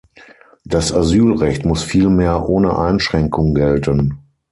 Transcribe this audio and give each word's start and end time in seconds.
Das 0.65 0.91
Asylrecht 0.91 1.63
muss 1.63 1.83
vielmehr 1.83 2.49
ohne 2.49 2.75
Einschränkung 2.79 3.53
gelten. 3.53 4.17